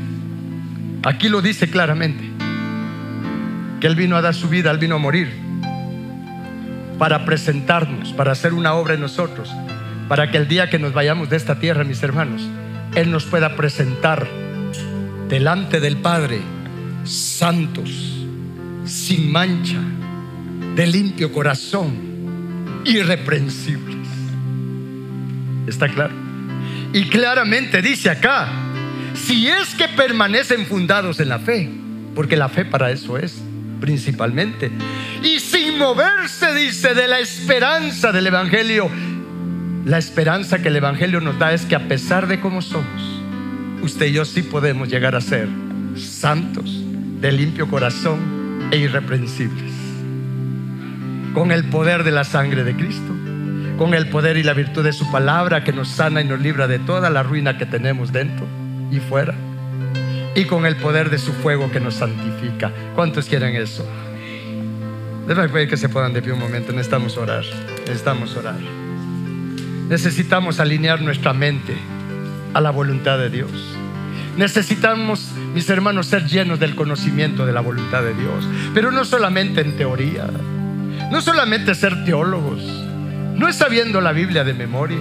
[1.05, 2.25] Aquí lo dice claramente.
[3.81, 5.33] Que Él vino a dar su vida, Él vino a morir.
[6.99, 9.51] Para presentarnos, para hacer una obra en nosotros.
[10.09, 12.43] Para que el día que nos vayamos de esta tierra, mis hermanos,
[12.97, 14.27] Él nos pueda presentar
[15.29, 16.41] delante del Padre
[17.05, 18.10] santos,
[18.91, 19.79] sin mancha,
[20.75, 21.93] de limpio corazón,
[22.85, 24.09] irreprensibles.
[25.67, 26.13] ¿Está claro?
[26.93, 28.49] Y claramente dice acá,
[29.15, 31.71] si es que permanecen fundados en la fe,
[32.17, 33.41] porque la fe para eso es,
[33.81, 34.73] principalmente,
[35.23, 38.91] y sin moverse, dice, de la esperanza del Evangelio,
[39.85, 43.23] la esperanza que el Evangelio nos da es que a pesar de cómo somos,
[43.83, 45.49] usted y yo sí podemos llegar a ser
[45.95, 46.83] santos,
[47.21, 48.40] de limpio corazón
[48.71, 49.73] e irreprensibles.
[51.35, 53.15] Con el poder de la sangre de Cristo,
[53.79, 56.69] con el poder y la virtud de su palabra que nos sana y nos libra
[56.69, 58.47] de toda la ruina que tenemos dentro
[58.91, 59.35] y fuera.
[60.35, 62.71] Y con el poder de su fuego que nos santifica.
[62.95, 63.87] ¿Cuántos quieren eso?
[65.27, 66.73] Déjame pedir que se puedan de pie un momento.
[66.73, 67.45] Necesitamos orar.
[67.87, 68.59] Necesitamos orar.
[69.89, 71.75] Necesitamos alinear nuestra mente
[72.55, 73.51] a la voluntad de Dios.
[74.37, 78.47] Necesitamos, mis hermanos, ser llenos del conocimiento de la voluntad de Dios.
[78.75, 80.29] Pero no solamente en teoría.
[81.11, 82.63] No solamente ser teólogos.
[83.35, 84.99] No es sabiendo la Biblia de memoria.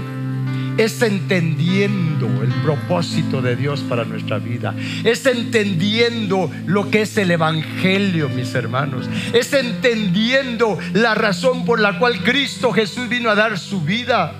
[0.77, 4.73] Es entendiendo el propósito de Dios para nuestra vida.
[5.03, 9.09] Es entendiendo lo que es el Evangelio, mis hermanos.
[9.33, 14.33] Es entendiendo la razón por la cual Cristo Jesús vino a dar su vida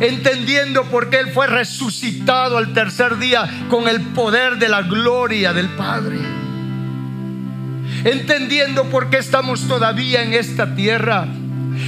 [0.00, 5.52] entendiendo por qué Él fue resucitado al tercer día con el poder de la gloria
[5.52, 6.18] del Padre.
[8.04, 11.26] Entendiendo por qué estamos todavía en esta tierra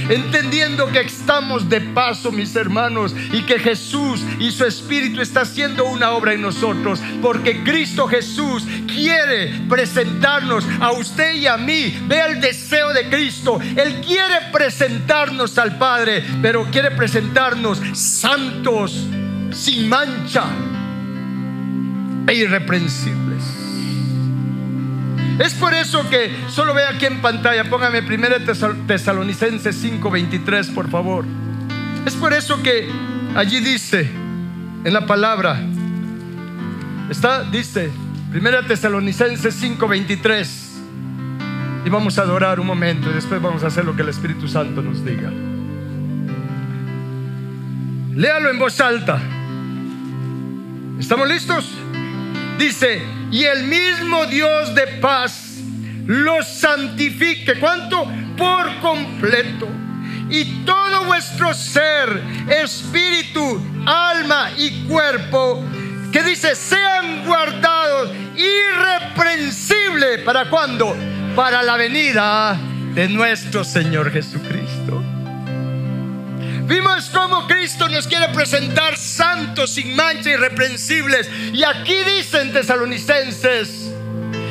[0.09, 5.85] entendiendo que estamos de paso, mis hermanos, y que Jesús y su Espíritu está haciendo
[5.85, 11.97] una obra en nosotros, porque Cristo Jesús quiere presentarnos a usted y a mí.
[12.07, 13.59] Vea el deseo de Cristo.
[13.75, 19.05] Él quiere presentarnos al Padre, pero quiere presentarnos santos,
[19.51, 20.45] sin mancha
[22.27, 23.50] e irreprensibles.
[25.41, 28.45] Es por eso que solo ve aquí en pantalla, póngame 1
[28.85, 31.25] Tesalonicenses 5:23, por favor.
[32.05, 32.87] Es por eso que
[33.35, 34.07] allí dice
[34.83, 35.59] en la palabra,
[37.09, 37.89] está, dice
[38.31, 40.67] 1 Tesalonicenses 5:23.
[41.85, 44.47] Y vamos a adorar un momento y después vamos a hacer lo que el Espíritu
[44.47, 45.31] Santo nos diga.
[48.15, 49.19] Léalo en voz alta.
[50.99, 51.67] ¿Estamos listos?
[52.61, 55.57] Dice, y el mismo Dios de paz
[56.05, 57.55] los santifique.
[57.55, 58.05] ¿Cuánto?
[58.37, 59.67] Por completo.
[60.29, 65.65] Y todo vuestro ser, espíritu, alma y cuerpo,
[66.11, 70.19] que dice, sean guardados irreprensibles.
[70.19, 70.95] ¿Para cuándo?
[71.35, 72.55] Para la venida
[72.93, 75.03] de nuestro Señor Jesucristo.
[76.71, 81.29] Vimos cómo Cristo nos quiere presentar santos, sin mancha, irreprensibles.
[81.51, 83.91] Y aquí dicen tesalonicenses,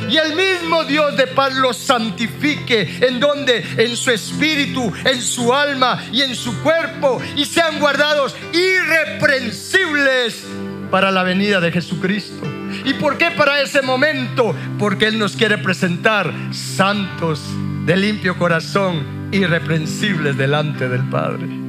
[0.06, 2.98] y el mismo Dios de paz los santifique.
[3.00, 7.22] ¿En donde En su espíritu, en su alma y en su cuerpo.
[7.36, 10.44] Y sean guardados irreprensibles
[10.90, 12.46] para la venida de Jesucristo.
[12.84, 14.54] ¿Y por qué para ese momento?
[14.78, 17.40] Porque Él nos quiere presentar santos,
[17.86, 21.59] de limpio corazón, irreprensibles delante del Padre.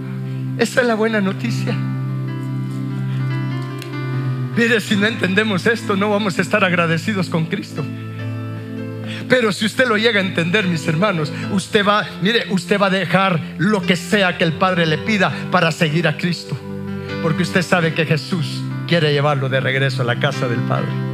[0.57, 1.75] Esa es la buena noticia.
[4.55, 7.83] Mire, si no entendemos esto, no vamos a estar agradecidos con Cristo.
[9.29, 12.89] Pero si usted lo llega a entender, mis hermanos, usted va, mire, usted va a
[12.89, 16.57] dejar lo que sea que el Padre le pida para seguir a Cristo.
[17.23, 21.10] Porque usted sabe que Jesús quiere llevarlo de regreso a la casa del Padre.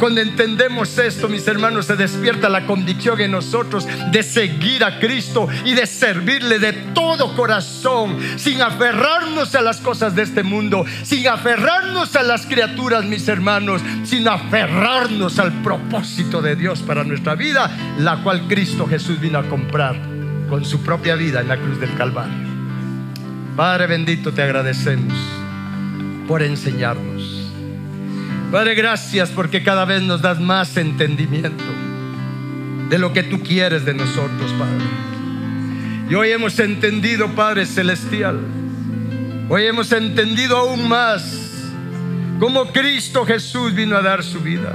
[0.00, 5.46] Cuando entendemos esto, mis hermanos, se despierta la convicción en nosotros de seguir a Cristo
[5.66, 11.28] y de servirle de todo corazón, sin aferrarnos a las cosas de este mundo, sin
[11.28, 17.70] aferrarnos a las criaturas, mis hermanos, sin aferrarnos al propósito de Dios para nuestra vida,
[17.98, 19.96] la cual Cristo Jesús vino a comprar
[20.48, 22.48] con su propia vida en la cruz del Calvario.
[23.54, 25.14] Padre bendito, te agradecemos
[26.26, 27.39] por enseñarnos.
[28.50, 31.64] Padre, gracias porque cada vez nos das más entendimiento
[32.88, 34.84] de lo que tú quieres de nosotros, Padre.
[36.10, 38.40] Y hoy hemos entendido, Padre Celestial,
[39.48, 41.70] hoy hemos entendido aún más
[42.40, 44.74] cómo Cristo Jesús vino a dar su vida,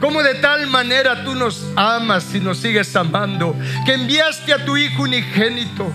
[0.00, 3.54] Como de tal manera tú nos amas y nos sigues amando,
[3.86, 5.92] que enviaste a tu Hijo unigénito,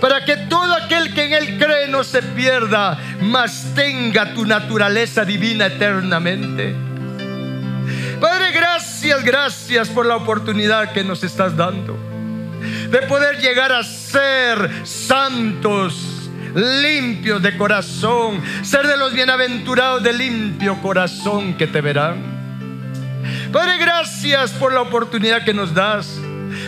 [0.00, 5.24] para que todo aquel que en Él cree no se pierda, mas tenga tu naturaleza
[5.24, 6.74] divina eternamente.
[8.20, 12.06] Padre, gracias, gracias por la oportunidad que nos estás dando
[12.90, 20.80] de poder llegar a ser santos, limpios de corazón, ser de los bienaventurados de limpio
[20.80, 22.36] corazón que te verán.
[23.52, 26.18] Padre, gracias por la oportunidad que nos das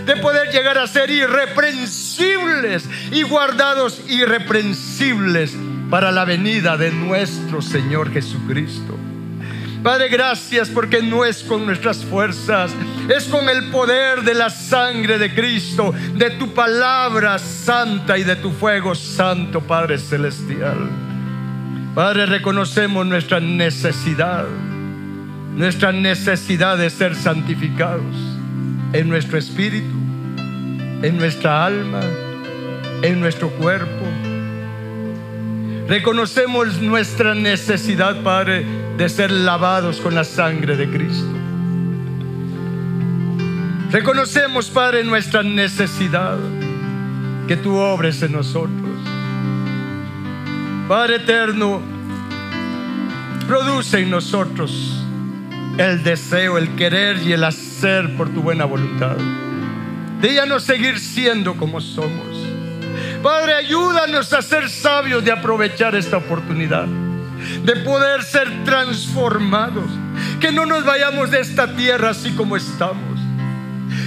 [0.09, 5.55] de poder llegar a ser irreprensibles y guardados irreprensibles
[5.91, 8.97] para la venida de nuestro Señor Jesucristo.
[9.83, 12.73] Padre, gracias porque no es con nuestras fuerzas,
[13.15, 18.37] es con el poder de la sangre de Cristo, de tu palabra santa y de
[18.37, 20.89] tu fuego santo, Padre Celestial.
[21.95, 24.47] Padre, reconocemos nuestra necesidad,
[25.55, 28.17] nuestra necesidad de ser santificados
[28.93, 29.98] en nuestro espíritu,
[31.03, 32.01] en nuestra alma,
[33.03, 34.05] en nuestro cuerpo
[35.89, 38.63] Reconocemos nuestra necesidad, Padre,
[38.99, 41.33] de ser lavados con la sangre de Cristo.
[43.91, 46.37] Reconocemos, Padre, nuestra necesidad
[47.47, 48.91] que tú obres en nosotros.
[50.87, 51.81] Padre eterno,
[53.47, 55.03] produce en nosotros
[55.79, 59.17] el deseo, el querer y el hacer por tu buena voluntad.
[60.21, 62.27] No seguir siendo como somos
[63.23, 69.91] Padre, ayúdanos a ser sabios de aprovechar esta oportunidad, de poder ser transformados,
[70.41, 73.19] que no nos vayamos de esta tierra así como estamos.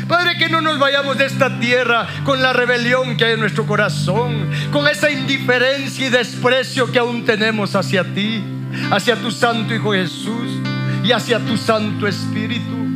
[0.08, 3.66] Padre, que no nos vayamos de esta tierra con la rebelión que hay en nuestro
[3.66, 8.44] corazón, con esa indiferencia y desprecio que aún tenemos hacia ti,
[8.92, 10.60] hacia tu Santo Hijo Jesús
[11.04, 12.91] y hacia tu Santo Espíritu.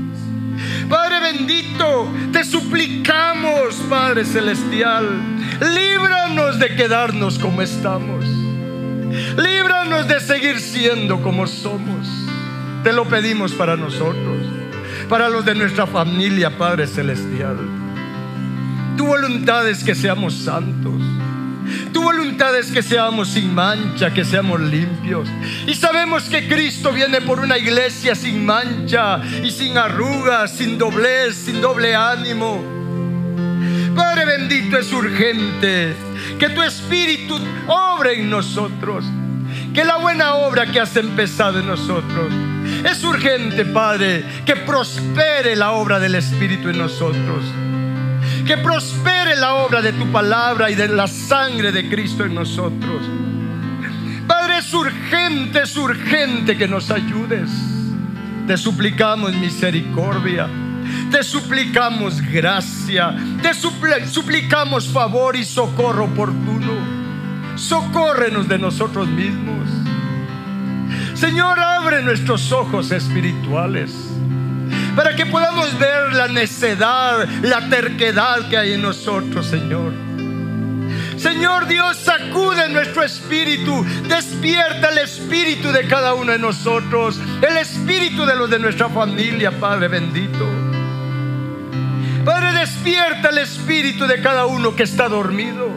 [1.25, 5.09] Bendito, te suplicamos, Padre Celestial,
[5.59, 8.23] líbranos de quedarnos como estamos.
[9.35, 12.07] Líbranos de seguir siendo como somos.
[12.83, 14.37] Te lo pedimos para nosotros,
[15.09, 17.57] para los de nuestra familia, Padre Celestial.
[18.95, 21.01] Tu voluntad es que seamos santos.
[21.95, 25.29] Tu voluntad es que seamos sin mancha, que seamos limpios.
[25.65, 31.37] Y sabemos que Cristo viene por una iglesia sin mancha y sin arrugas, sin doblez,
[31.37, 32.61] sin doble ánimo.
[33.95, 35.95] Padre bendito, es urgente
[36.37, 39.05] que tu Espíritu obre en nosotros.
[39.73, 42.27] Que la buena obra que has empezado en nosotros.
[42.83, 47.45] Es urgente, Padre, que prospere la obra del Espíritu en nosotros
[48.45, 53.01] que prospere la obra de tu palabra y de la sangre de Cristo en nosotros.
[54.27, 57.49] Padre, es urgente, es urgente que nos ayudes.
[58.45, 60.47] Te suplicamos misericordia.
[61.11, 63.15] Te suplicamos gracia.
[63.41, 66.73] Te suplicamos favor y socorro oportuno.
[67.55, 69.69] Socórrenos de nosotros mismos.
[71.15, 74.15] Señor, abre nuestros ojos espirituales
[74.95, 79.93] para que podamos ver la necedad, la terquedad que hay en nosotros, Señor.
[81.17, 88.25] Señor Dios, sacude nuestro espíritu, despierta el espíritu de cada uno de nosotros, el espíritu
[88.25, 90.45] de los de nuestra familia, Padre bendito.
[92.23, 95.69] Padre, despierta el espíritu de cada uno que está dormido,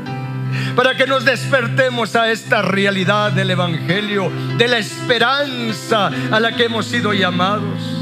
[0.74, 6.64] para que nos despertemos a esta realidad del Evangelio, de la esperanza a la que
[6.64, 7.97] hemos sido llamados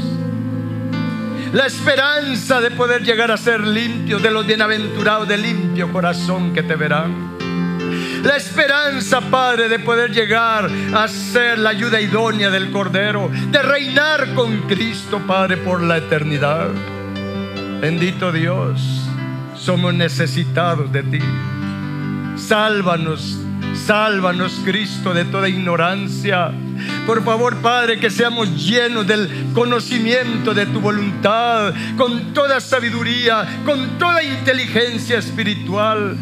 [1.53, 6.63] la esperanza de poder llegar a ser limpios, de los bienaventurados de limpio corazón que
[6.63, 7.37] te verán.
[8.23, 14.33] La esperanza, Padre, de poder llegar a ser la ayuda idónea del Cordero, de reinar
[14.33, 16.67] con Cristo, Padre, por la eternidad.
[17.79, 19.07] Bendito Dios,
[19.55, 21.19] somos necesitados de ti.
[22.35, 23.39] Sálvanos,
[23.85, 26.51] sálvanos, Cristo, de toda ignorancia
[27.05, 33.97] por favor, Padre, que seamos llenos del conocimiento de tu voluntad, con toda sabiduría, con
[33.97, 36.17] toda inteligencia espiritual,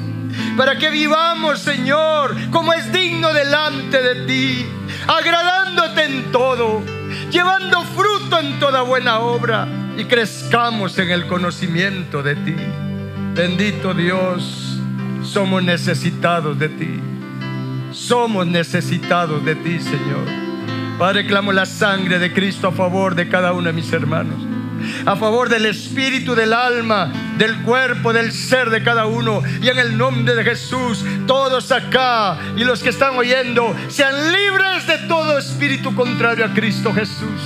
[0.56, 4.66] para que vivamos, Señor, como es digno delante de ti,
[5.08, 6.84] agradándote en todo,
[7.32, 12.56] llevando fruto en toda buena obra y crezcamos en el conocimiento de ti.
[13.34, 14.80] Bendito Dios,
[15.24, 17.15] somos necesitados de ti.
[17.96, 20.28] Somos necesitados de ti, Señor.
[21.00, 24.36] Padre, clamo la sangre de Cristo a favor de cada uno de mis hermanos.
[25.06, 29.42] A favor del espíritu, del alma, del cuerpo, del ser de cada uno.
[29.62, 34.86] Y en el nombre de Jesús, todos acá y los que están oyendo, sean libres
[34.88, 37.42] de todo espíritu contrario a Cristo Jesús.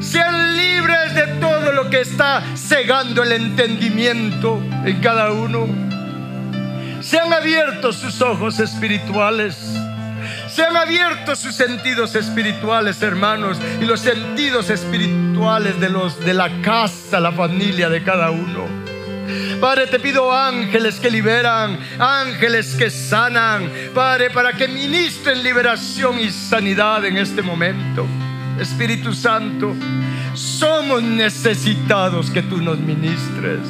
[0.00, 5.87] sean libres de todo lo que está cegando el entendimiento en cada uno.
[7.08, 9.56] Sean abiertos sus ojos espirituales.
[10.46, 17.18] Sean abiertos sus sentidos espirituales, hermanos, y los sentidos espirituales de los de la casa,
[17.18, 18.66] la familia de cada uno.
[19.58, 26.28] Padre, te pido ángeles que liberan, ángeles que sanan, Padre, para que ministren liberación y
[26.28, 28.06] sanidad en este momento.
[28.60, 29.74] Espíritu Santo,
[30.34, 33.60] somos necesitados que tú nos ministres.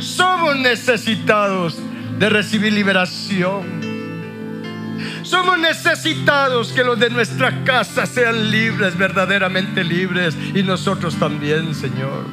[0.00, 1.76] Somos necesitados
[2.18, 3.64] de recibir liberación.
[5.22, 12.24] Somos necesitados que los de nuestra casa sean libres, verdaderamente libres, y nosotros también, Señor.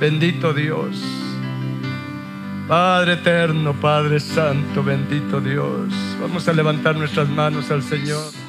[0.00, 1.00] Bendito Dios.
[2.66, 5.92] Padre eterno, Padre Santo, bendito Dios.
[6.20, 8.41] Vamos a levantar nuestras manos al Señor.